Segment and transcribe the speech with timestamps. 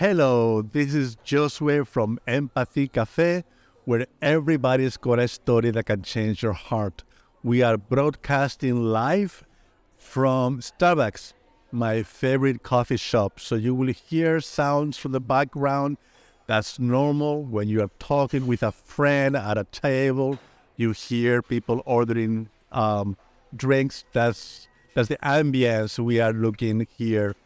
[0.00, 3.44] Hello, this is Josue from Empathy Cafe,
[3.84, 7.04] where everybody's got a story that can change your heart.
[7.42, 9.44] We are broadcasting live
[9.98, 11.34] from Starbucks,
[11.70, 13.38] my favorite coffee shop.
[13.38, 15.98] So you will hear sounds from the background.
[16.46, 20.38] That's normal when you are talking with a friend at a table.
[20.78, 23.18] You hear people ordering um,
[23.54, 24.06] drinks.
[24.14, 27.36] That's that's the ambience we are looking here.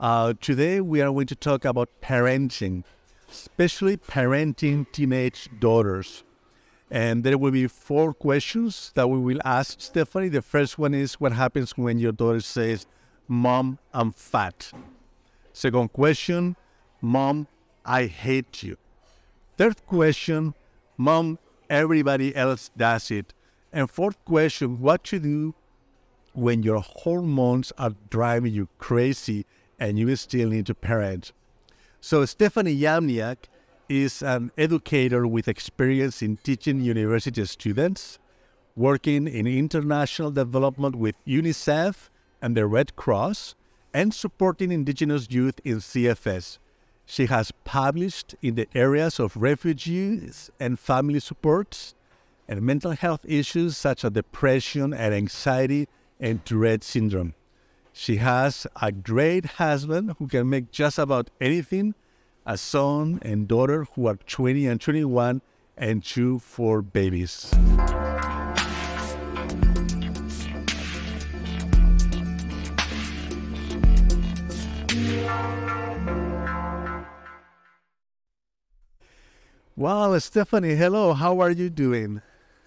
[0.00, 2.82] Uh, today we are going to talk about parenting,
[3.30, 6.24] especially parenting teenage daughters.
[6.90, 10.30] And there will be four questions that we will ask Stephanie.
[10.30, 12.86] The first one is what happens when your daughter says,
[13.28, 14.72] Mom, I'm fat.
[15.52, 16.56] Second question,
[17.02, 17.46] Mom,
[17.84, 18.78] I hate you.
[19.58, 20.54] Third question,
[20.96, 23.34] Mom, everybody else does it.
[23.70, 25.54] And fourth question, what to do
[26.32, 29.44] when your hormones are driving you crazy
[29.80, 31.32] and you still need to parent.
[32.00, 33.36] So Stephanie Yamniuk
[33.88, 38.18] is an educator with experience in teaching university students,
[38.76, 43.56] working in international development with UNICEF and the Red Cross,
[43.92, 46.58] and supporting indigenous youth in CFS.
[47.04, 51.94] She has published in the areas of refugees and family support
[52.46, 55.88] and mental health issues such as depression and anxiety
[56.20, 57.34] and Tourette syndrome.
[57.92, 61.94] She has a great husband who can make just about anything,
[62.46, 65.42] a son and daughter who are 20 and 21,
[65.76, 67.52] and two four babies.
[79.76, 81.14] Wow, Stephanie, hello.
[81.14, 82.20] How are you doing?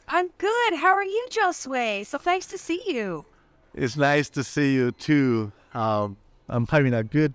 [0.08, 0.74] I'm good.
[0.74, 2.06] How are you, Josue?
[2.08, 3.26] So thanks to see you.
[3.74, 5.52] It's nice to see you too.
[5.74, 7.34] Um, I'm having a good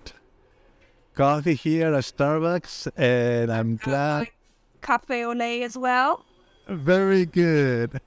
[1.15, 4.29] coffee here at Starbucks, and I'm glad.
[4.81, 6.25] Cafe au lait as well.
[6.69, 8.01] Very good,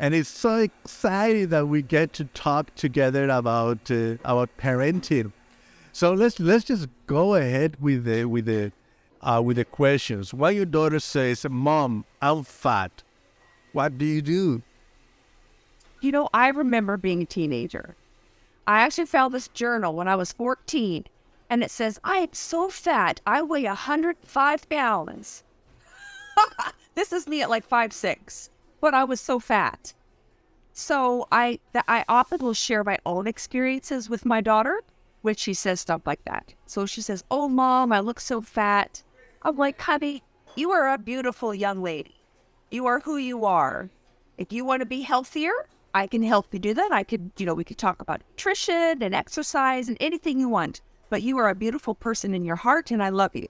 [0.00, 5.32] and it's so exciting that we get to talk together about uh, about parenting.
[5.92, 8.72] So let's let's just go ahead with the with the
[9.20, 10.34] uh, with the questions.
[10.34, 13.04] When your daughter says, "Mom, I'm fat,"
[13.72, 14.62] what do you do?
[16.00, 17.94] You know, I remember being a teenager.
[18.66, 21.04] I actually found this journal when I was 14,
[21.50, 25.44] and it says, I am so fat, I weigh 105 pounds.
[26.94, 28.50] this is me at like five six,
[28.80, 29.92] but I was so fat.
[30.72, 34.82] So I that I often will share my own experiences with my daughter,
[35.22, 36.54] which she says stuff like that.
[36.66, 39.02] So she says, "Oh, mom, I look so fat."
[39.42, 40.22] I'm like, "Honey,
[40.54, 42.14] you are a beautiful young lady.
[42.70, 43.90] You are who you are.
[44.38, 45.52] If you want to be healthier,
[45.94, 46.92] I can help you do that.
[46.92, 50.80] I could, you know, we could talk about nutrition and exercise and anything you want.
[51.08, 53.48] But you are a beautiful person in your heart, and I love you.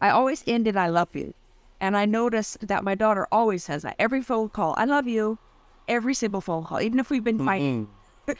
[0.00, 1.34] I always end it, I love you.
[1.80, 5.38] And I notice that my daughter always says that every phone call, I love you,
[5.86, 7.88] every single phone call, even if we've been fighting.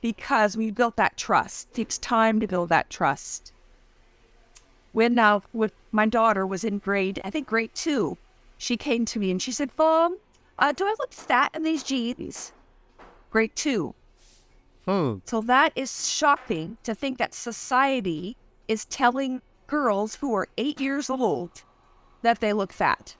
[0.00, 1.68] because we built that trust.
[1.70, 3.52] It takes time to build that trust.
[4.92, 8.16] When now, uh, with my daughter was in grade, I think grade two,
[8.58, 10.18] she came to me and she said, Mom,
[10.58, 12.52] uh, do I look fat in these jeans?
[13.30, 13.94] Grade two.
[14.86, 15.16] Hmm.
[15.24, 18.36] So that is shocking to think that society
[18.68, 21.62] is telling girls who are eight years old
[22.22, 23.16] that they look fat.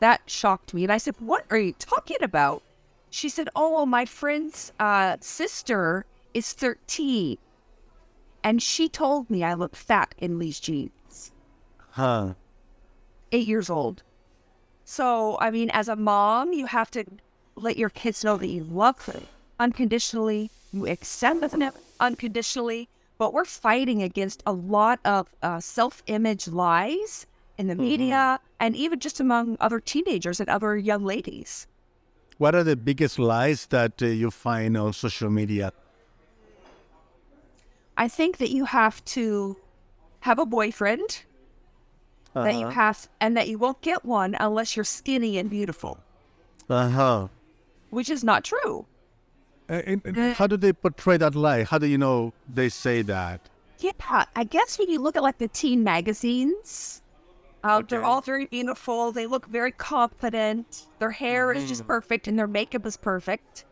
[0.00, 0.84] That shocked me.
[0.84, 2.62] And I said, What are you talking about?
[3.10, 7.38] She said, Oh, my friend's uh, sister is 13.
[8.44, 11.32] And she told me I look fat in these jeans.
[11.90, 12.34] Huh.
[13.32, 14.02] Eight years old.
[14.88, 17.04] So, I mean, as a mom, you have to
[17.56, 19.24] let your kids know that you love them
[19.58, 22.88] unconditionally, you accept them unconditionally.
[23.18, 27.26] But we're fighting against a lot of uh, self image lies
[27.58, 27.82] in the mm-hmm.
[27.82, 31.66] media and even just among other teenagers and other young ladies.
[32.38, 35.72] What are the biggest lies that uh, you find on social media?
[37.96, 39.56] I think that you have to
[40.20, 41.22] have a boyfriend
[42.36, 42.44] uh-huh.
[42.44, 42.70] that you uh-huh.
[42.70, 45.98] have, and that you won't get one unless you're skinny and beautiful.
[46.68, 47.28] Uh huh.
[47.90, 48.86] Which is not true.
[49.68, 51.64] And, and uh, how do they portray that lie?
[51.64, 53.40] How do you know they say that?
[53.78, 57.02] Yeah, I guess when you look at like the teen magazines,
[57.64, 57.86] uh, okay.
[57.88, 59.12] they're all very beautiful.
[59.12, 60.86] They look very confident.
[60.98, 61.58] Their hair mm-hmm.
[61.58, 61.88] is just mm-hmm.
[61.88, 63.64] perfect, and their makeup is perfect.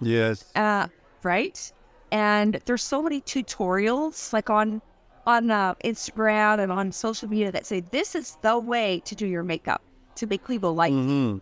[0.00, 0.50] Yes.
[0.54, 0.88] Uh,
[1.22, 1.72] right.
[2.10, 4.82] And there's so many tutorials, like on
[5.26, 9.26] on uh, Instagram and on social media that say this is the way to do
[9.26, 9.82] your makeup
[10.16, 11.38] to make people like mm-hmm.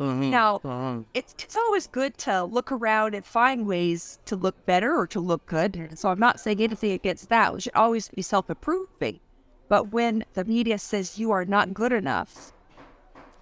[0.00, 5.06] Now, it's, it's always good to look around and find ways to look better or
[5.08, 5.90] to look good.
[5.94, 7.52] So I'm not saying anything against that.
[7.52, 9.20] We should always be self improving.
[9.68, 12.52] But when the media says you are not good enough,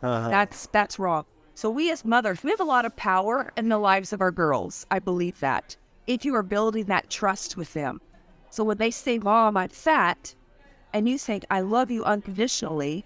[0.02, 1.26] that's that's wrong.
[1.54, 4.32] So we as mothers, we have a lot of power in the lives of our
[4.32, 4.84] girls.
[4.90, 5.76] I believe that.
[6.08, 8.00] If you are building that trust with them.
[8.50, 10.34] So when they say, Mom, I'm fat,
[10.92, 13.04] and you think, I love you unconditionally,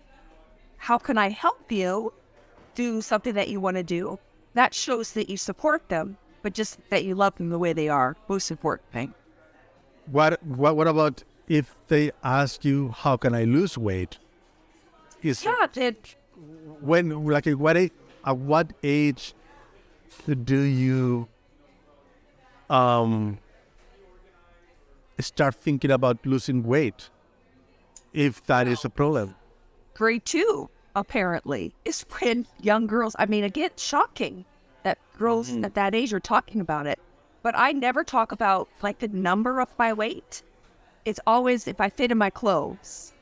[0.78, 2.12] how can I help you
[2.74, 4.18] do something that you want to do?
[4.54, 7.88] That shows that you support them, but just that you love them the way they
[7.88, 8.16] are.
[8.28, 9.14] Most important thing.
[10.06, 14.18] What what what about if they ask you how can I lose weight?
[15.22, 16.16] Is Yeah, it,
[16.80, 17.92] when like at what age,
[18.26, 19.34] at what age
[20.44, 21.28] do you
[22.68, 23.38] um
[25.20, 27.10] start thinking about losing weight
[28.12, 29.34] if that is a problem?
[29.94, 34.44] grade two, apparently, is when young girls, I mean, again, shocking
[34.82, 35.64] that girls mm-hmm.
[35.64, 36.98] at that age are talking about it.
[37.42, 40.42] But I never talk about like the number of my weight.
[41.04, 43.12] It's always if I fit in my clothes.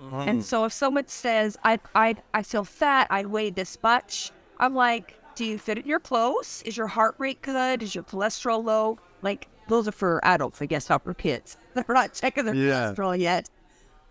[0.00, 0.40] And mm-hmm.
[0.40, 5.18] so if someone says, I, I, I feel fat, I weigh this much, I'm like,
[5.34, 6.62] do you fit in your clothes?
[6.64, 7.82] Is your heart rate good?
[7.82, 8.98] Is your cholesterol low?
[9.22, 11.56] Like, those are for adults, I guess, not for kids.
[11.74, 12.92] They're not checking their Yeah.
[12.94, 13.48] cholesterol yet.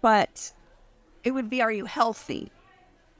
[0.01, 0.53] But
[1.23, 2.51] it would be, are you healthy?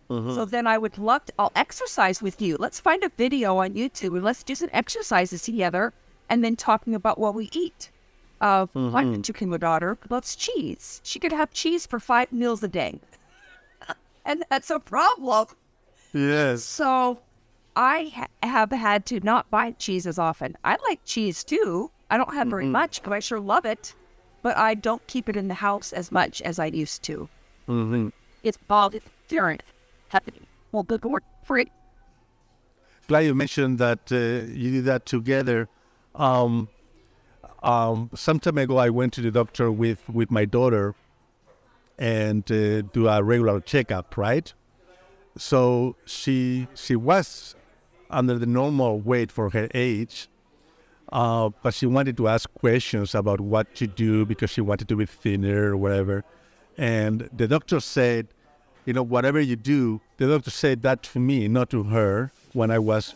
[0.10, 2.56] So then I would love to, I'll exercise with you.
[2.58, 5.92] Let's find a video on YouTube and let's do some exercises together
[6.30, 7.92] and then talking about what we eat.
[8.40, 11.02] Uh, My particular daughter loves cheese.
[11.04, 13.02] She could have cheese for five meals a day.
[14.26, 15.48] and that's a problem.
[16.14, 16.64] Yes.
[16.64, 17.20] So
[17.76, 20.56] I ha- have had to not buy cheese as often.
[20.64, 21.92] I like cheese too.
[22.10, 23.94] I don't have very much, but I sure love it.
[24.42, 27.28] But I don't keep it in the house as much as I used to.
[27.66, 28.10] hmm
[28.44, 28.92] It's all
[29.28, 29.64] different.
[30.10, 30.46] Happening.
[30.72, 31.70] Well, good word for it.
[33.08, 35.68] Glad you mentioned that uh, you did that together.
[36.16, 36.70] Um,
[37.64, 40.96] um, some time ago, I went to the doctor with, with my daughter
[41.98, 44.54] and uh, do a regular checkup, right?
[45.38, 47.56] So she she was
[48.10, 50.30] under the normal weight for her age,
[51.12, 54.96] uh, but she wanted to ask questions about what to do because she wanted to
[54.96, 56.24] be thinner or whatever.
[56.78, 58.28] And the doctor said,
[58.86, 62.72] you know, whatever you do, the doctor said that to me, not to her, when
[62.72, 63.16] I was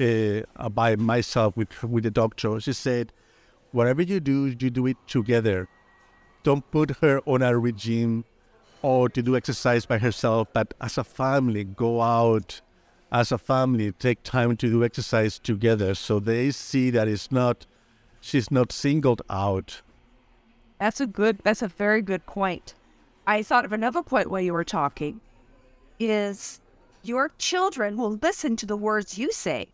[0.00, 2.60] uh, by myself with with the doctor.
[2.60, 3.12] She said,
[3.72, 5.68] whatever you do, you do it together.
[6.42, 8.24] Don't put her on a regime
[8.82, 12.60] or to do exercise by herself, but as a family, go out
[13.12, 17.66] as a family, take time to do exercise together so they see that it's not,
[18.20, 19.82] she's not singled out.
[20.80, 22.74] That's a good, that's a very good point.
[23.26, 25.20] I thought of another point while you were talking
[26.00, 26.60] is
[27.02, 29.68] your children will listen to the words you say.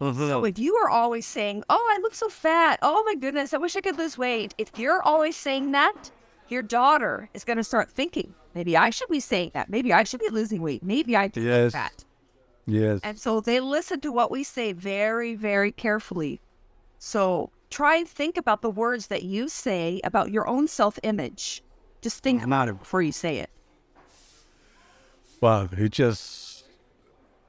[0.00, 0.28] Mm-hmm.
[0.28, 2.78] So if you are always saying, "Oh, I look so fat.
[2.82, 6.10] Oh my goodness, I wish I could lose weight." If you're always saying that,
[6.48, 9.70] your daughter is going to start thinking, "Maybe I should be saying that.
[9.70, 10.82] Maybe I should be losing weight.
[10.82, 11.72] Maybe I should Yes.
[11.72, 12.04] fat."
[12.66, 13.00] Yes.
[13.02, 16.40] And so they listen to what we say very, very carefully.
[16.98, 21.62] So try and think about the words that you say about your own self-image.
[22.00, 23.50] Just think about it before you say it.
[25.40, 26.64] Wow, you just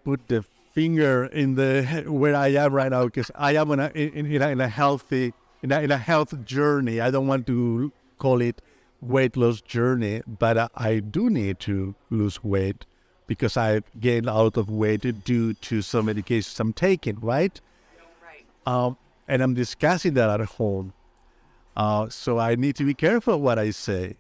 [0.04, 0.44] put the
[0.74, 4.42] finger in the where I am right now because I am in a, in, in,
[4.42, 7.00] a, in a healthy in a, in a health journey.
[7.00, 8.62] I don't want to call it
[9.00, 12.86] weight loss journey, but I, I do need to lose weight
[13.28, 17.60] because I've gained a lot of weight due to some medications I'm taking, right?
[18.22, 18.46] Right.
[18.66, 20.94] Um, and I'm discussing that at home.
[21.76, 24.16] Uh, so I need to be careful what I say.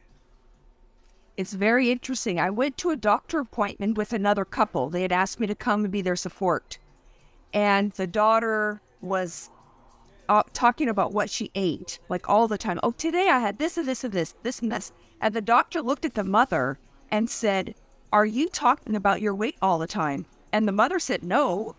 [1.35, 2.39] It's very interesting.
[2.39, 4.89] I went to a doctor appointment with another couple.
[4.89, 6.77] They had asked me to come and be their support.
[7.53, 9.49] And the daughter was
[10.29, 12.79] uh, talking about what she ate, like all the time.
[12.83, 14.91] Oh, today I had this and this and this, this and this.
[15.21, 16.77] And the doctor looked at the mother
[17.11, 17.75] and said,
[18.13, 20.27] Are you talking about your weight all the time?
[20.51, 21.75] And the mother said, No.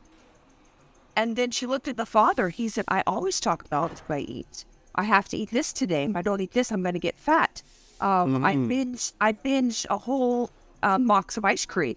[1.14, 2.48] And then she looked at the father.
[2.48, 4.64] He said, I always talk about what I eat.
[4.96, 6.02] I have to eat this today.
[6.02, 7.62] If I don't eat this, I'm going to get fat.
[8.00, 10.50] Um, I binge, I binge a whole
[10.82, 11.96] um, box of ice cream.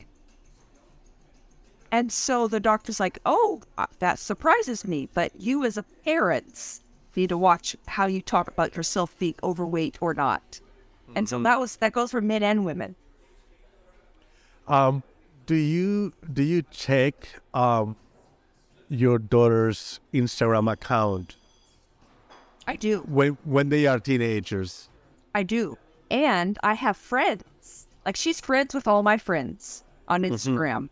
[1.91, 6.81] And so the doctor's like, "Oh, uh, that surprises me, but you as a parent
[7.15, 10.59] need to watch how you talk about yourself being overweight or not."
[11.15, 12.95] And so that was that goes for men and women.
[14.67, 15.03] Um,
[15.45, 17.95] do you do you check um,
[18.89, 21.35] your daughter's Instagram account
[22.67, 22.99] I do.
[23.07, 24.89] when when they are teenagers?
[25.33, 25.77] I do.
[26.11, 27.87] And I have friends.
[28.05, 30.89] Like she's friends with all my friends on Instagram.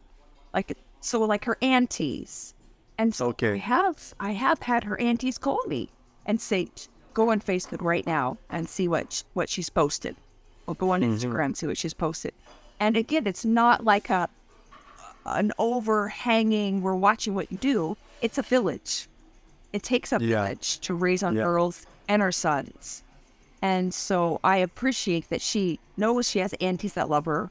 [0.53, 2.53] Like So like her aunties.
[2.97, 3.53] And so Okay.
[3.53, 5.89] I have I have had her aunties call me
[6.25, 6.69] and say,
[7.13, 10.15] go on Facebook right now and see what sh- what she's posted.
[10.67, 12.33] Or go on Instagram and see what she's posted.
[12.79, 14.29] And again, it's not like a
[15.25, 17.97] an overhanging we're watching what you do.
[18.21, 19.07] It's a village.
[19.73, 20.43] It takes a Yeah.
[20.43, 21.43] village to raise our Yeah.
[21.43, 23.03] girls and our sons.
[23.61, 27.49] And so I appreciate that she knows she has aunties that love her.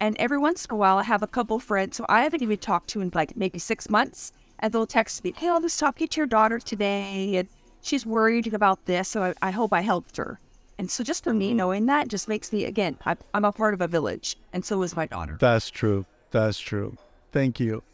[0.00, 2.58] And every once in a while, I have a couple friends who I haven't even
[2.58, 4.32] talked to in like maybe six months.
[4.58, 7.36] And they'll text me, Hey, I was talking to your daughter today.
[7.36, 7.48] And
[7.82, 9.08] she's worried about this.
[9.10, 10.40] So I, I hope I helped her.
[10.82, 13.72] And so just for me, knowing that just makes me, again, I, I'm a part
[13.72, 14.36] of a village.
[14.52, 15.36] And so is my daughter.
[15.38, 16.06] That's true.
[16.32, 16.96] That's true.
[17.30, 17.84] Thank you.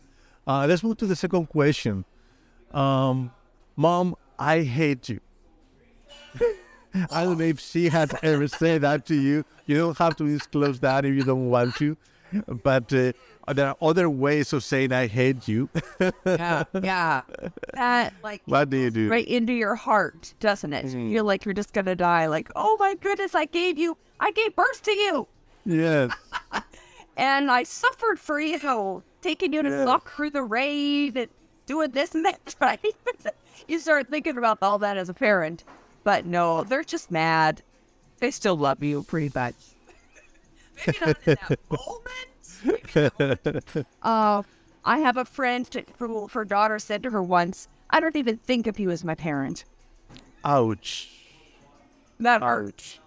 [0.46, 2.06] Uh, let's move to the second question.
[2.72, 3.30] Um,
[3.76, 5.20] Mom, I hate you.
[7.10, 9.44] I don't know if she has ever said that to you.
[9.66, 11.94] You don't have to disclose that if you don't want to.
[12.46, 13.12] But uh,
[13.52, 15.68] there are other ways of saying I hate you.
[16.24, 16.64] Yeah.
[16.82, 17.22] yeah.
[17.74, 19.08] That, like, what do you do?
[19.10, 20.86] right into your heart, doesn't it?
[20.86, 21.08] Mm-hmm.
[21.08, 22.26] You're like you're just going to die.
[22.26, 25.26] Like, oh my goodness, I gave you, I gave birth to you.
[25.64, 26.12] Yes.
[27.16, 29.98] and I suffered for you know taking you to Yeah.
[29.98, 31.28] through the raid and
[31.66, 32.54] doing this and that.
[32.60, 32.80] Right?
[33.66, 35.64] you start thinking about all that as a parent,
[36.04, 37.62] but no, they're just mad.
[38.18, 39.54] They still love you pretty much.
[40.86, 42.28] Maybe not in that moment.
[44.02, 44.42] Uh,
[44.84, 48.66] I have a friend who her daughter said to her once, "I don't even think
[48.66, 49.64] of you as my parent."
[50.44, 51.10] Ouch.
[52.20, 52.98] That hurt.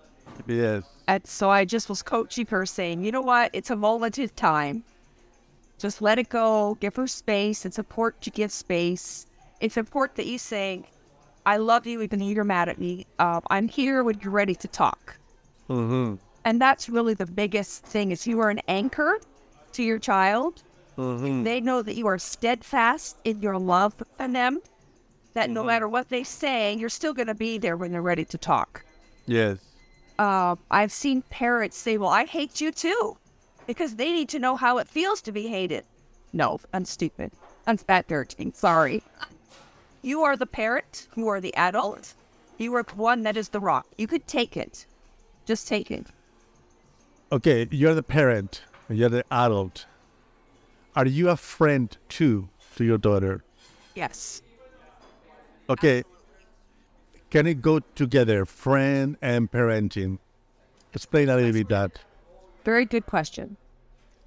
[0.48, 0.84] Yes.
[1.08, 3.52] And so I just was coaching her, saying, you know what?
[3.54, 4.84] It's a in time.
[5.78, 6.78] Just let it go.
[6.80, 7.66] Give her space.
[7.66, 9.26] It's important to give space.
[9.60, 10.84] It's important that you say,
[11.46, 13.08] I love you even though you're mad at me.
[13.18, 15.18] Uh, I'm here when you're ready to talk.
[15.70, 16.16] Mm-hmm.
[16.46, 19.20] And that's really the biggest thing is you are an anchor
[19.74, 20.64] to your child.
[20.98, 21.44] Mm-hmm.
[21.44, 24.60] They know that you are steadfast in your love for them,
[25.34, 28.26] that no matter what they say, you're still going to be there when they're ready
[28.26, 28.84] to talk
[29.26, 29.60] Yes.
[30.20, 33.18] uh, I've seen parents say, "Well, I hate you too,"
[33.66, 35.86] because they need to know how it feels to be hated.
[36.34, 37.32] No, I'm stupid.
[37.66, 38.54] I'm fat parenting.
[38.56, 39.04] Sorry.
[40.02, 41.08] You are the parent.
[41.16, 42.14] You are the adult.
[42.58, 43.86] You are the one that is the rock.
[43.98, 44.86] You could take it.
[45.46, 46.08] Just take it.
[47.32, 48.64] Okay, you're the parent.
[48.92, 49.86] You're the adult.
[50.96, 53.44] Are you a friend too to your daughter?
[53.96, 54.42] Yes.
[55.70, 56.04] Okay.
[57.30, 60.20] Can it go together, friend and parenting?
[60.94, 62.00] Explain a little bit that.
[62.66, 63.56] Very good question.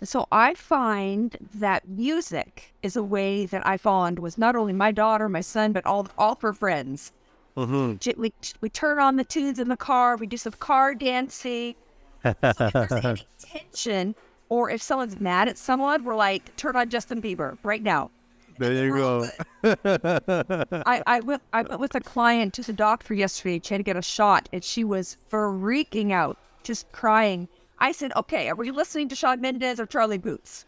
[0.03, 4.91] So I find that music is a way that I found was not only my
[4.91, 7.13] daughter, my son, but all all her friends.
[7.57, 8.21] Mm-hmm.
[8.21, 10.17] We, we turn on the tunes in the car.
[10.17, 11.75] We do some car dancing.
[12.25, 14.15] So if there's any tension,
[14.49, 18.11] or if someone's mad at someone, we're like, turn on Justin Bieber right now.
[18.59, 19.29] There you go.
[19.65, 23.61] I, I went I went with a client to the doctor yesterday.
[23.63, 27.49] She had to get a shot, and she was freaking out, just crying.
[27.81, 30.67] I said, "Okay, are we listening to Shawn Mendes or Charlie Puth?"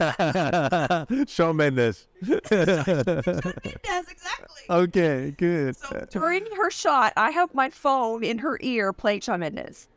[1.26, 2.06] Shawn Mendes.
[2.22, 4.46] Yes, exactly.
[4.70, 5.76] Okay, good.
[5.76, 9.88] So During her shot, I have my phone in her ear playing Shawn Mendes.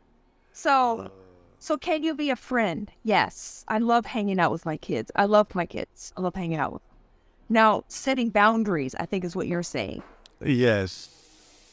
[0.52, 1.10] So, oh.
[1.64, 2.90] So can you be a friend?
[3.04, 5.10] Yes, I love hanging out with my kids.
[5.16, 6.12] I love my kids.
[6.14, 6.82] I love hanging out with.
[6.82, 6.96] Them.
[7.48, 10.02] Now, setting boundaries, I think, is what you're saying.
[10.44, 11.08] Yes.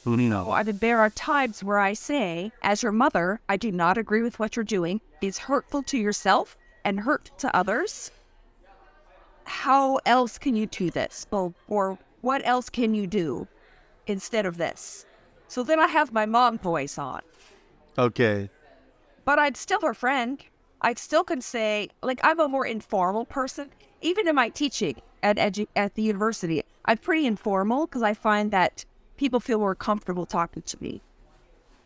[0.06, 3.98] Oh, I mean, there are times where I say, as your mother, I do not
[3.98, 5.02] agree with what you're doing.
[5.22, 6.56] It's hurtful to yourself
[6.86, 8.12] and hurt to others.
[9.44, 11.28] How else can you do this?
[11.32, 13.46] Or, or what else can you do
[14.08, 15.06] instead of this?
[15.50, 17.24] So then I have my mom voice on,
[17.98, 18.50] Okay.
[19.32, 20.44] But I'm still her friend.
[20.82, 23.70] I still can say, like, I'm a more informal person.
[24.02, 28.52] Even in my teaching at edu- at the university, I'm pretty informal because I find
[28.52, 28.84] that
[29.16, 31.02] people feel more comfortable talking to me.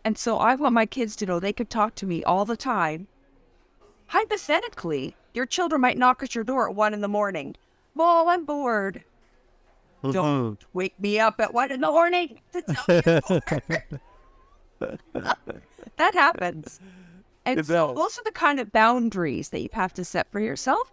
[0.04, 2.58] And so I want my kids to know they could talk to me all the
[2.58, 3.06] time.
[4.08, 7.56] Hypothetically, your children might knock at your door at one in the morning.
[7.94, 9.04] Mom, I'm bored.
[10.10, 15.00] Don't wake me up at one in the morning to tell me you're bored.
[15.98, 16.80] that happens.
[17.46, 20.40] And It so those are the kind of boundaries that you have to set for
[20.40, 20.92] yourself.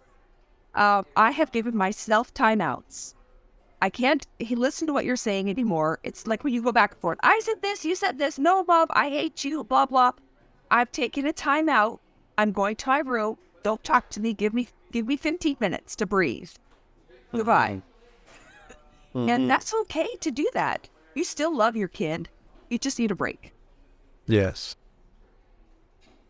[0.75, 3.13] Uh, I have given myself timeouts.
[3.81, 5.99] I can't he- listen to what you're saying anymore.
[6.03, 7.19] It's like when you go back and forth.
[7.23, 8.39] I said this, you said this.
[8.39, 9.63] No, Bob, I hate you.
[9.63, 10.11] Blah blah.
[10.71, 11.99] I've taken a timeout.
[12.37, 13.37] I'm going to my room.
[13.63, 14.33] Don't talk to me.
[14.33, 16.51] Give me give me 15 minutes to breathe.
[17.31, 17.81] Goodbye.
[19.13, 20.89] And that's okay to do that.
[21.13, 22.29] You still love your kid.
[22.69, 23.53] You just need a break.
[24.25, 24.75] Yes.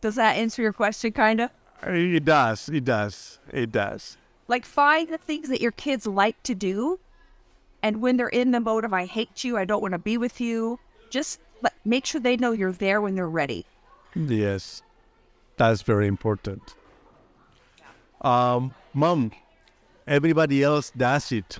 [0.04, 1.50] Does that answer your question, kind of?
[1.82, 2.68] It does.
[2.68, 3.40] It does.
[3.54, 4.18] It does.
[4.50, 7.00] Like find the things that your kids like to do.
[7.82, 10.18] And when they're in the mode of I hate you, I don't want to be
[10.18, 10.78] with you,
[11.10, 13.66] just let, make sure they know you're there when they're ready.
[14.14, 14.82] Yes,
[15.56, 16.76] that's very important.
[18.20, 19.32] Um, mom,
[20.06, 21.60] everybody else does it.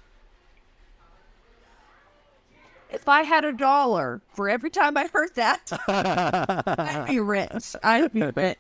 [2.94, 7.76] If I had a dollar for every time I heard that, I'd be rich.
[7.84, 8.60] I'd be rich.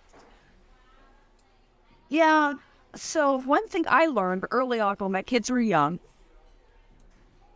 [2.09, 2.53] Yeah.
[2.95, 5.99] So one thing I learned early on when my kids were young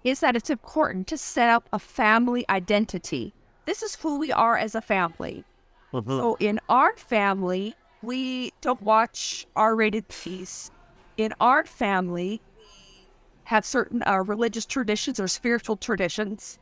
[0.04, 3.34] is that it's important to set up a family identity.
[3.66, 5.44] This is who we are as a family.
[5.92, 10.70] So in our family, we don't watch R-rated movies.
[11.18, 13.08] In our family, we
[13.46, 16.60] have certain uh, religious traditions or spiritual traditions.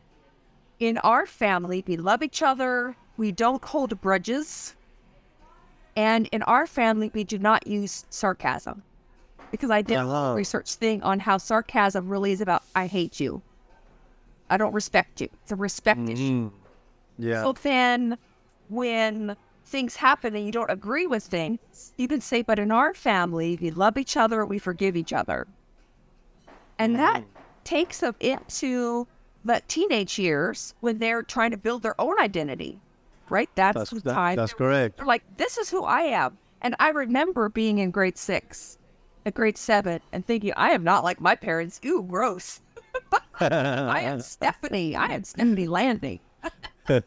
[0.79, 2.95] In our family, we love each other.
[3.17, 4.75] We don't hold grudges.
[5.95, 8.83] And in our family, we do not use sarcasm
[9.51, 13.41] because I did a research thing on how sarcasm really is about I hate you.
[14.49, 15.29] I don't respect you.
[15.43, 16.11] It's a respect mm-hmm.
[16.11, 16.51] issue.
[17.17, 17.43] Yeah.
[17.43, 18.17] So then
[18.67, 22.93] when things happen and you don't agree with things, you can say, but in our
[22.93, 25.47] family, we love each other, we forgive each other.
[26.77, 27.39] And that mm-hmm.
[27.63, 29.07] takes them into
[29.45, 32.81] the teenage years when they're trying to build their own identity,
[33.29, 33.49] right?
[33.55, 34.35] That's, That's, the that- time.
[34.35, 34.97] that's correct.
[34.97, 36.37] They're like, this is who I am.
[36.61, 38.77] And I remember being in grade six,
[39.25, 41.79] at grade seven, and thinking, I am not like my parents.
[41.85, 42.61] Ooh, gross.
[43.39, 44.95] I am Stephanie.
[44.95, 46.19] I am Stephanie Landing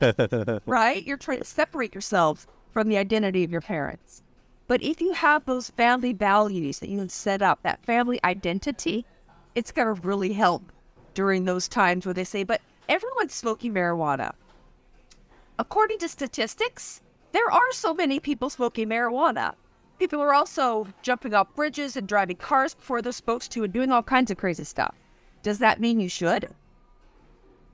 [0.67, 1.05] right?
[1.07, 4.23] You're trying to separate yourselves from the identity of your parents.
[4.67, 9.07] But if you have those family values that you can set up, that family identity,
[9.55, 10.73] it's going to really help
[11.19, 14.33] during those times where they say, but everyone's smoking marijuana.
[15.59, 17.01] According to statistics,
[17.33, 19.55] there are so many people smoking marijuana.
[19.99, 23.91] People are also jumping off bridges and driving cars before they're supposed to and doing
[23.91, 24.95] all kinds of crazy stuff.
[25.43, 26.55] Does that mean you should?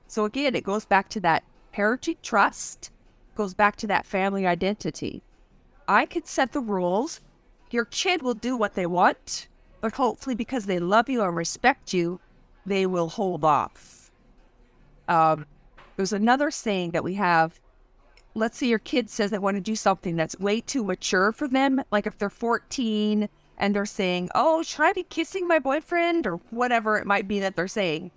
[0.07, 2.89] So again, it goes back to that parenting trust,
[3.35, 5.21] goes back to that family identity.
[5.87, 7.21] I can set the rules.
[7.69, 9.49] Your kid will do what they want,
[9.81, 12.19] but hopefully because they love you and respect you,
[12.65, 14.11] they will hold off.
[15.07, 15.45] Um,
[15.97, 17.59] there's another saying that we have.
[18.33, 21.47] Let's say your kid says they want to do something that's way too mature for
[21.47, 21.81] them.
[21.91, 26.27] Like if they're 14 and they're saying, Oh, should I be kissing my boyfriend?
[26.27, 28.11] Or whatever it might be that they're saying.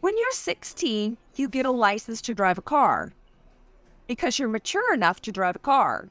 [0.00, 3.12] When you're 16, you get a license to drive a car
[4.06, 6.08] because you're mature enough to drive a car.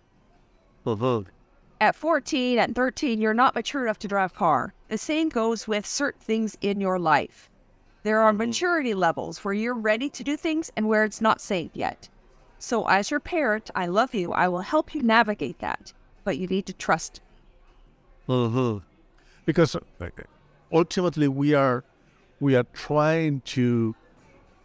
[1.80, 4.74] At 14, at 13, you're not mature enough to drive a car.
[4.88, 7.50] The same goes with certain things in your life.
[8.04, 11.72] There are maturity levels where you're ready to do things and where it's not safe
[11.74, 12.08] yet.
[12.60, 14.32] So, as your parent, I love you.
[14.32, 15.92] I will help you navigate that,
[16.24, 17.22] but you need to trust.
[19.46, 19.80] because uh,
[20.72, 21.84] ultimately we are
[22.40, 23.96] we are trying to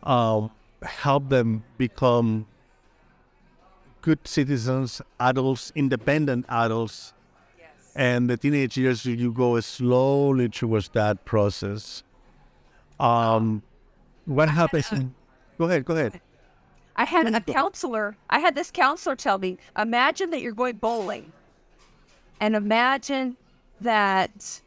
[0.02, 0.50] um,
[0.82, 2.46] help them become
[4.02, 7.12] good citizens, adults, independent adults,
[8.00, 12.02] and the teenage years you go slowly towards that process.
[12.98, 13.62] Um,
[14.24, 14.90] what happens?
[15.58, 15.84] Go ahead.
[15.84, 16.18] Go ahead.
[16.96, 21.30] I had a counselor, I had this counselor tell me, imagine that you're going bowling
[22.40, 23.36] and imagine
[23.82, 24.60] that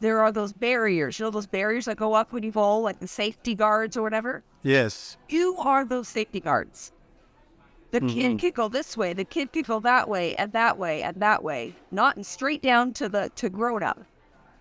[0.00, 2.98] there are those barriers, you know, those barriers that go up when you bowl, like
[2.98, 4.42] the safety guards or whatever.
[4.62, 5.16] Yes.
[5.28, 6.90] You are those safety guards.
[7.90, 11.02] The kid could go this way, the kid could go that way, and that way,
[11.02, 14.00] and that way, not straight down to the to grown up.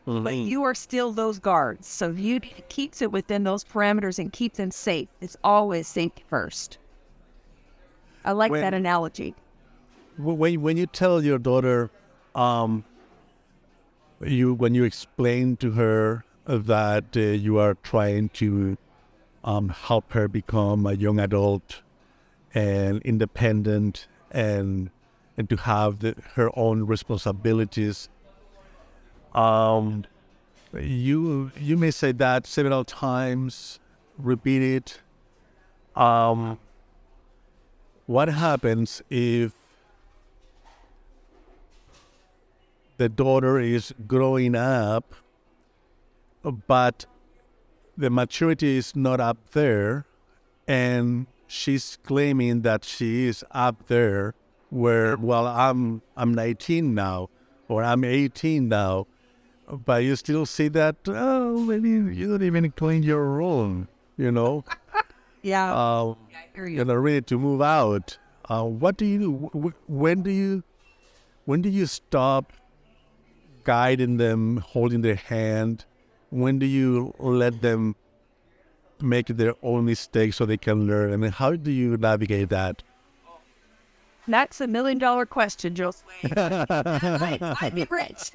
[0.06, 4.18] But you are still those guards, so you need to keep it within those parameters
[4.18, 5.08] and keep them safe.
[5.22, 6.80] It's always safety first.
[8.26, 9.36] I like When- that analogy.
[10.18, 11.92] When when you tell your daughter,
[12.34, 12.84] um,
[14.22, 18.78] you when you explain to her that uh, you are trying to
[19.44, 21.82] um, help her become a young adult
[22.54, 24.90] and independent and
[25.38, 28.10] and to have the, her own responsibilities.
[29.34, 30.06] Um,
[30.74, 33.80] you you may say that several times,
[34.18, 35.02] repeat it.
[35.96, 36.60] Um,
[38.06, 39.54] what happens if
[42.98, 45.14] the daughter is growing up,
[46.44, 47.06] but
[47.98, 50.06] the maturity is not up there,
[50.68, 54.34] and she's claiming that she is up there,
[54.70, 57.30] where well I'm I'm 19 now,
[57.68, 59.08] or I'm 18 now,
[59.68, 64.64] but you still see that oh maybe you don't even clean your room, you know.
[65.42, 66.16] Yeah, Uh, I
[66.54, 66.80] hear you.
[66.80, 68.18] you know, ready to move out.
[68.50, 69.32] Uh, what do you do?
[69.40, 70.64] Wh- wh- When do you,
[71.46, 72.52] when do you stop
[73.64, 75.86] guiding them, holding their hand?
[76.30, 77.96] When do you let them
[79.02, 81.14] make their own mistakes so they can learn?
[81.14, 82.84] I mean, how do you navigate that?
[84.28, 86.04] That's a million dollar question, Josue.
[86.38, 88.32] I, I'd be rich.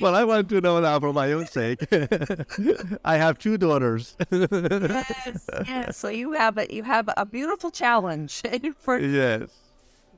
[0.00, 1.84] well, I want to know now for my own sake.
[3.04, 4.16] I have two daughters.
[4.30, 5.96] yes, yes.
[5.98, 8.42] So you have a you have a beautiful challenge
[8.78, 9.50] for yes,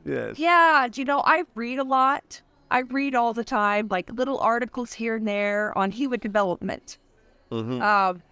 [0.04, 0.38] yes.
[0.38, 2.40] Yeah, do you know, I read a lot.
[2.70, 6.98] I read all the time, like little articles here and there on human development.
[7.50, 7.82] Mhm.
[7.82, 8.22] Um,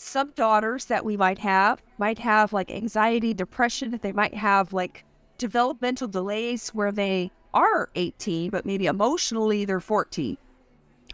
[0.00, 3.98] some daughters that we might have might have like anxiety, depression.
[4.00, 5.04] They might have like
[5.36, 10.38] developmental delays where they are 18, but maybe emotionally they're 14.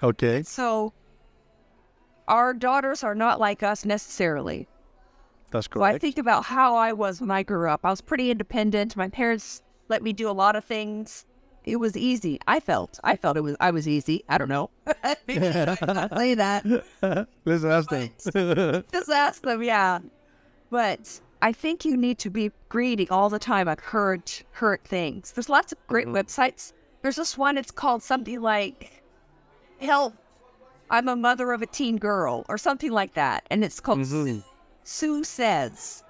[0.03, 0.43] Okay.
[0.45, 0.93] So
[2.29, 4.69] our daughters are not like us necessarily.
[5.51, 7.81] That's So I think about how I was when I grew up.
[7.83, 8.97] I was pretty independent.
[8.97, 11.27] My parents let me do a lot of things.
[11.67, 12.39] It was easy.
[12.47, 13.01] I felt.
[13.03, 13.57] I felt it was.
[13.59, 14.25] I was easy.
[14.29, 14.71] I don't know.
[15.27, 16.65] Maybe I should not say that.
[17.45, 18.85] Let's ask them.
[18.93, 19.63] Just ask them.
[19.65, 19.99] Yeah.
[20.71, 24.23] But I think you need to be reading all the time on heard
[24.55, 25.33] current things.
[25.33, 26.73] There's lots of great websites.
[27.03, 27.59] There's this one.
[27.59, 29.03] It's called something like
[29.81, 30.15] "Help."
[30.89, 34.45] I'm a mother of a teen girl, or something like that, and it's called Mhm.
[34.85, 36.05] Sue Says.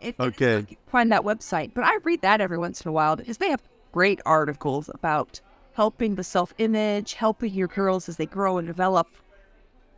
[0.00, 0.66] It, Okay.
[0.86, 3.60] Find that website, but I read that every once in a while because they have
[3.94, 5.40] great articles about
[5.74, 9.06] helping the self image, helping your girls as they grow and develop.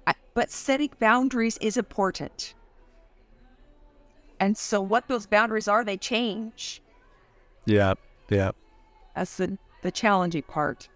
[0.07, 2.53] I, but setting boundaries is important.
[4.39, 6.83] And so, what those boundaries are, they change.
[7.65, 7.95] Yeah,
[8.29, 8.51] yeah.
[9.15, 10.91] That's the, the challenging part.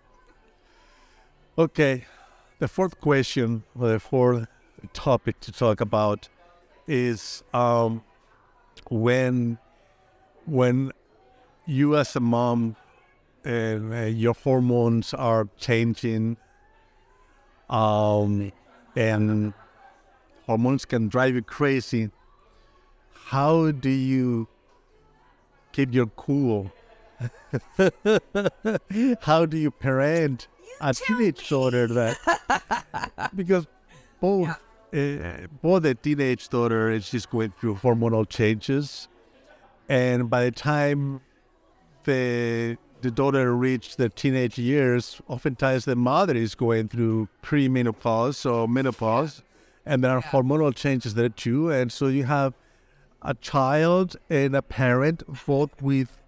[1.57, 2.05] Okay.
[2.59, 4.47] The fourth question, the fourth
[4.93, 6.29] topic to talk about
[6.87, 8.05] is um,
[8.91, 9.57] when
[10.45, 10.93] when
[11.67, 12.77] you as a mom
[13.46, 16.37] uh, your hormones are changing.
[17.68, 18.53] Um,
[18.96, 19.53] and
[20.46, 22.11] hormones can drive you crazy.
[23.12, 24.48] How do you
[25.72, 26.72] keep your cool?
[29.20, 30.48] How do you parent
[30.81, 33.66] a teenage daughter that because
[34.20, 34.48] both
[34.92, 39.09] uh, both the teenage daughter is just going through hormonal changes.
[39.88, 41.20] And by the time
[42.05, 48.67] the the daughter reached the teenage years oftentimes the mother is going through premenopause or
[48.69, 49.43] menopause
[49.87, 52.55] and there are hormonal changes there too and so you have
[53.23, 56.19] a child and a parent both with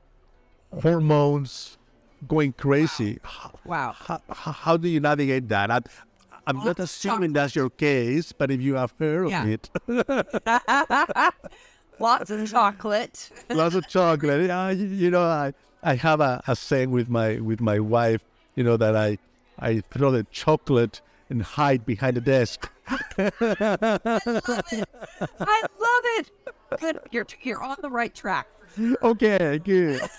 [0.82, 1.78] hormones
[2.26, 3.18] going crazy
[3.64, 3.94] Wow.
[3.98, 5.70] how, how, how do you navigate that?
[5.70, 5.80] I,
[6.46, 9.44] I'm not assuming that's your case, but if you have heard Yeah.
[9.44, 9.70] of it,
[11.98, 13.30] Lots of chocolate.
[13.50, 14.46] lots of chocolate.
[14.48, 18.22] Yeah, you, you know, I, I have a, a saying with my with my wife,
[18.54, 19.18] you know, that I
[19.58, 22.70] I throw the chocolate and hide behind the desk.
[22.88, 23.90] I love
[24.72, 24.88] it.
[25.40, 26.30] I love it.
[26.80, 26.98] Good.
[27.10, 28.46] You're, you're on the right track.
[29.02, 30.00] okay, good.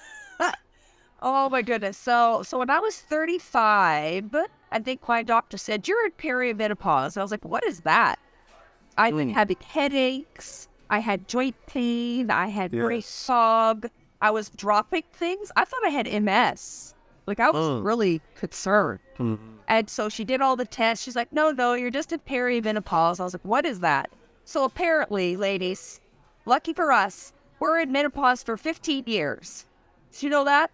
[1.25, 1.97] Oh my goodness.
[1.97, 4.35] So so when I was 35,
[4.73, 7.17] I think my doctor said, You're in perimenopause.
[7.17, 8.19] I was like, What is that?
[8.97, 9.33] I've been mm.
[9.33, 10.67] having headaches.
[10.89, 12.29] I had joint pain.
[12.29, 13.89] I had brain fog.
[14.23, 15.51] I was dropping things.
[15.55, 16.95] I thought I had MS.
[17.27, 17.81] Like I was Oh.
[17.81, 18.99] really concerned.
[19.17, 19.35] Hmm.
[19.67, 21.03] And so she did all the tests.
[21.03, 23.19] She's like, No, no, you're just in perimenopause.
[23.19, 24.09] I was like, What is that?
[24.45, 25.99] So apparently, ladies,
[26.45, 29.65] lucky for us, we're in menopause for 15 years.
[30.11, 30.71] Did you know that?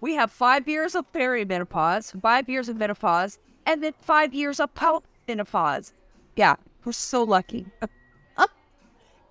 [0.00, 4.72] We have five years of perimenopause, five years of menopause, and then five years of
[4.74, 5.92] postmenopause.
[6.36, 7.66] Yeah, we're so lucky.
[8.36, 8.46] Uh,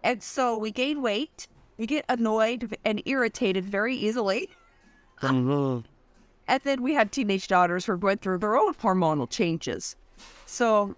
[0.04, 1.48] and so we gain weight,
[1.82, 4.48] we get annoyed and irritated very easily.
[5.22, 5.84] Mhm.
[6.48, 9.96] And then we have teenage daughters who going through their own hormonal changes.
[10.48, 10.96] So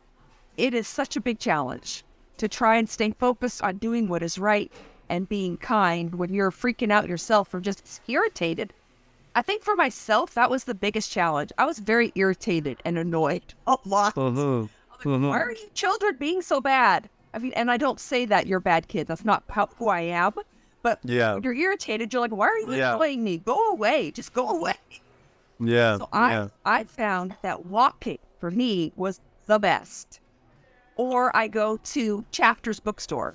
[0.56, 2.06] it is such a big challenge
[2.38, 4.72] to try and stay focused on doing what is right
[5.10, 8.74] and being kind when you're freaking out yourself or just irritated.
[9.36, 11.52] I think for myself, that was the biggest challenge.
[11.58, 14.16] I was very irritated and annoyed a lot.
[14.16, 14.70] Mhm.
[15.02, 15.30] Mhm.
[15.30, 17.10] Why are you children being so bad?
[17.34, 19.10] I mean, and I don't say that you're bad kids.
[19.10, 19.44] That's not
[19.78, 20.34] who I am.
[20.84, 21.34] But Yeah.
[21.34, 22.94] when you're irritated, you're like, why are you Yeah.
[22.96, 23.38] annoying me?
[23.40, 24.12] Go away.
[24.12, 24.76] Just go away.
[25.60, 25.98] Yeah.
[25.98, 26.48] So I yeah.
[26.66, 30.20] I found that walking for me was the best.
[30.96, 33.34] Or I go to Chapters bookstore.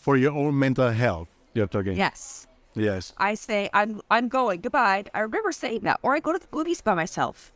[0.00, 1.96] For your own mental health, you're talking.
[1.96, 2.46] Yes.
[2.74, 3.12] Yes.
[3.16, 4.60] I say I'm I'm going.
[4.60, 5.04] Goodbye.
[5.14, 6.00] I remember saying that.
[6.02, 7.52] Or I go to the movies by myself.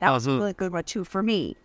[0.00, 0.38] That was a Mhm.
[0.38, 1.56] really good one too for me.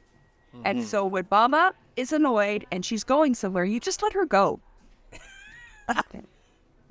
[0.64, 4.60] And so when Mama is annoyed and she's going somewhere, you just let her go.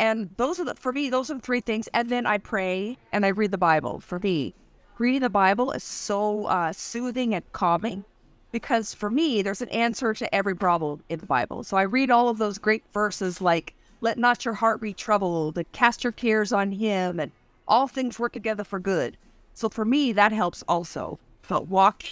[0.00, 1.86] And those are the for me, those are the three things.
[1.92, 4.54] And then I pray and I read the Bible for me.
[4.98, 8.04] reading the Bible is so uh, soothing and calming
[8.50, 11.62] because for me, there's an answer to every problem in the Bible.
[11.64, 15.58] So I read all of those great verses like, let not your heart be troubled,
[15.58, 17.32] and cast your cares on him, and
[17.68, 19.18] all things work together for good.
[19.52, 21.18] So for me, that helps also.
[21.46, 22.04] But walk,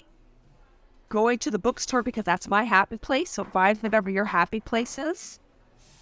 [1.08, 3.30] going to the bookstore because that's my happy place.
[3.30, 5.40] So find whatever your happy place is.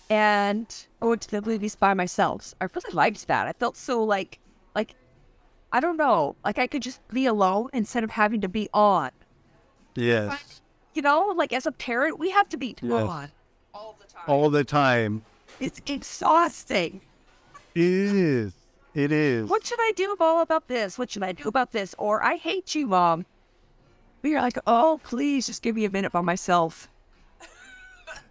[0.08, 0.66] And
[1.02, 2.54] I went to the movies by myself.
[2.60, 3.46] I really liked that.
[3.46, 4.38] I felt so like,
[4.74, 4.94] like,
[5.72, 9.10] I don't know, like I could just be alone instead of having to be on.
[9.96, 10.60] Yes.
[10.94, 12.92] You know, like as a parent, we have to be Yes.
[12.92, 13.30] on
[13.74, 14.22] all the time.
[14.28, 15.22] All the time.
[15.60, 17.00] It's exhausting.
[17.74, 18.52] It is.
[18.94, 19.50] It is.
[19.50, 20.98] What should I do all about this?
[20.98, 21.94] What should I do about this?
[21.98, 23.26] Or I hate you, mom.
[24.22, 26.88] But you're like, oh, please, just give me a minute by myself.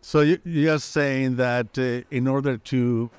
[0.06, 3.10] So you, you're saying that uh, in order to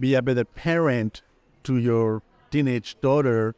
[0.00, 1.22] be a better parent
[1.62, 3.54] to your teenage daughter,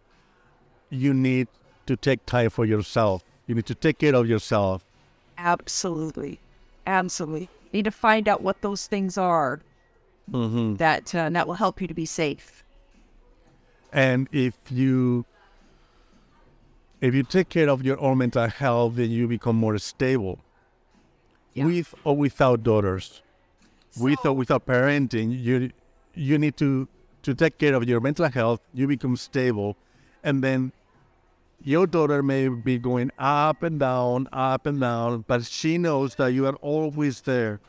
[0.91, 1.49] you need
[1.87, 3.25] to take time for yourself.
[3.47, 4.85] You need to take care of yourself.
[5.39, 6.41] Absolutely,
[6.87, 7.49] absolutely.
[7.73, 9.63] Need to find out what those things are
[10.31, 10.77] Mm-hmm.
[10.77, 12.65] that uh, that will help you to be safe.
[13.95, 15.25] And if you
[17.01, 20.39] if you take care of your own mental health, then you become more stable.
[21.55, 21.67] Yeah.
[21.67, 23.23] With or without daughters,
[23.99, 25.71] with or without parenting, you
[26.15, 26.89] you need to
[27.23, 28.61] to take care of your mental health.
[28.73, 29.77] You become stable,
[30.23, 30.73] and then
[31.63, 36.29] your daughter may be going up and down, up and down, but she knows that
[36.35, 37.61] you are always there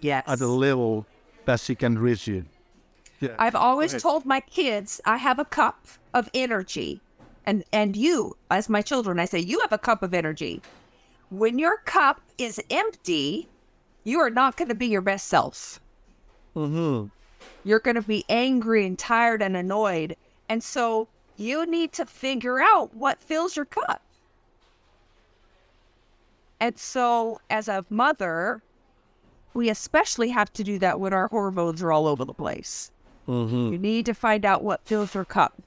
[0.00, 0.24] Yes.
[0.26, 1.06] at the level
[1.44, 2.44] that she can reach you.
[3.20, 3.34] Yeah.
[3.38, 7.00] I've always told my kids I have a cup of energy.
[7.46, 10.62] And and you, as my children, I say, you have a cup of energy.
[11.38, 13.48] When your cup is empty,
[14.04, 15.80] you are not going to be your best self.
[16.54, 17.08] mm-hmm.
[17.64, 20.16] You're going to be angry and tired and annoyed.
[20.48, 24.02] And so you need to figure out what fills your cup.
[26.60, 28.62] And so, as a mother,
[29.52, 32.90] we especially have to do that when our hormones are all over the place.
[33.28, 33.72] Mm-hmm.
[33.72, 35.60] You need to find out what fills your cup.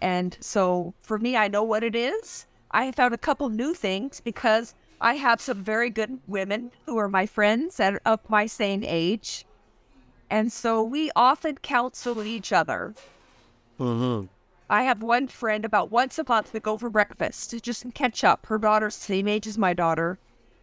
[0.00, 2.46] And so for me, I know what it is.
[2.70, 7.08] I found a couple new things because I have some very good women who are
[7.08, 9.46] my friends and of my same age.
[10.28, 12.94] And so we often counsel each other.
[13.78, 14.26] Mm-hmm.
[14.68, 17.94] I have one friend about once a month we go for breakfast just to just
[17.94, 18.46] catch up.
[18.46, 20.18] Her daughter's the same age as my daughter,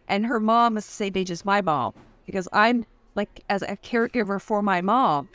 [0.06, 1.92] and her mom is the same age as my mom
[2.24, 5.28] because I'm like as a caregiver for my mom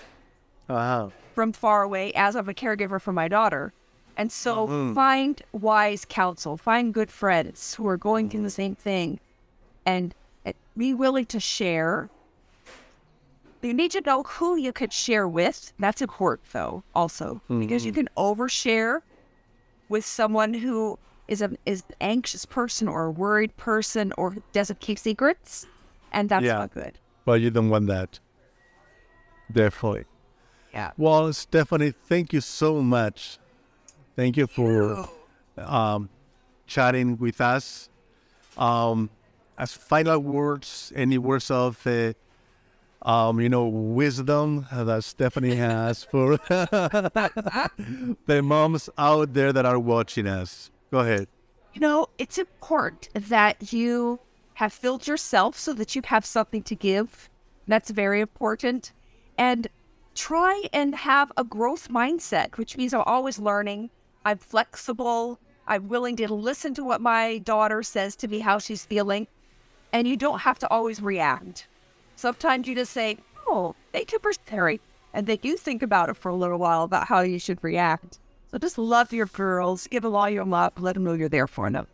[0.70, 1.10] Uh-huh.
[1.36, 3.74] from far away as I'm a caregiver for my daughter.
[4.16, 4.94] And so Mhm.
[4.94, 9.20] find wise counsel, find good friends who are going through the same thing
[9.86, 10.14] and
[10.46, 12.10] uh, be willing to share.
[13.62, 15.74] You need to know who you could share with.
[15.80, 19.02] That's important though, also, because you can overshare
[19.90, 24.80] with someone who is a is an anxious person or a worried person or doesn't
[24.82, 25.66] keep secrets,
[26.12, 26.56] and that's Yeah.
[26.56, 27.00] not good.
[27.26, 28.20] Well, you don't want that.
[29.52, 30.06] Definitely.
[30.74, 30.92] Yeah.
[30.98, 33.40] Well, Stephanie, thank you so much.
[34.16, 35.08] Thank you for
[35.58, 36.10] um,
[36.68, 37.90] chatting with us.
[38.58, 39.10] Um,
[39.58, 42.14] as final words, any words of, uh,
[43.02, 50.28] um, you know, wisdom that Stephanie has for the moms out there that are watching
[50.28, 50.70] us?
[50.92, 51.28] Go ahead.
[51.74, 54.20] You know, it's important that you
[54.56, 57.30] have filled yourself so that you have something to give.
[57.68, 58.94] That's very important.
[59.38, 59.68] And
[60.14, 63.90] try and have a growth mindset, which means I'm always learning.
[64.26, 65.40] I'm flexible.
[65.68, 69.28] I'm willing to listen to what my daughter says to me, how she's feeling.
[69.92, 71.68] And you don't have to always react.
[72.16, 74.80] Sometimes you just say, oh, thank you for sharing.
[75.14, 78.20] And then you think about it for a little while about how you should react.
[78.52, 81.48] So just love your girls, give them all your love, let them know you're there
[81.48, 81.88] for them.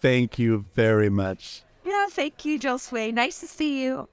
[0.00, 1.62] Thank you very much.
[1.84, 3.12] Yeah, thank you, Josue.
[3.14, 4.08] Nice to see you.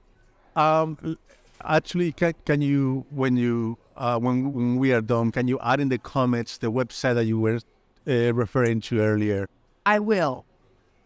[0.54, 1.18] Um,
[1.64, 5.80] actually, can, can you when you uh, when when we are done, can you add
[5.80, 7.60] in the comments the website that you were
[8.06, 9.48] uh, referring to earlier?
[9.86, 10.44] I will.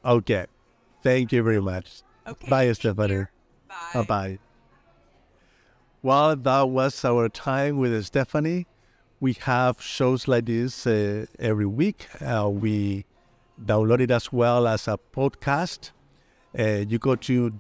[0.05, 0.47] Okay,
[1.03, 2.03] thank you very much.
[2.27, 2.49] Okay.
[2.49, 3.27] Bye, Stephanie.
[3.92, 4.38] Bye bye.
[6.03, 8.66] Well, that was our time with Stephanie.
[9.20, 12.09] We have shows like this uh, every week.
[12.20, 13.07] Uh, we
[13.64, 15.92] download it as well as a podcast.
[16.59, 17.51] Uh, you go to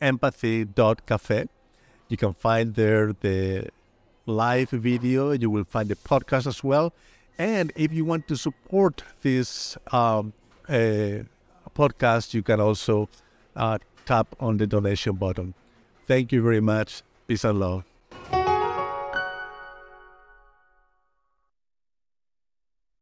[0.00, 1.48] www.empathy.cafe.
[2.08, 3.68] You can find there the
[4.26, 5.32] live video.
[5.32, 6.92] You will find the podcast as well.
[7.38, 10.32] And if you want to support this um,
[10.68, 11.24] uh,
[11.76, 13.08] podcast, you can also
[13.54, 15.54] uh, tap on the donation button.
[16.06, 17.02] Thank you very much.
[17.26, 17.95] Peace and love.